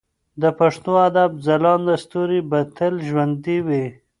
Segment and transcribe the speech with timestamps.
[0.41, 3.85] د پښتو ادب ځلانده ستوري به تل ژوندي وي.